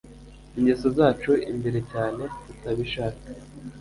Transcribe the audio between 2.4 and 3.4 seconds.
tutabishaka